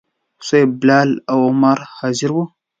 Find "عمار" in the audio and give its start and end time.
1.49-1.79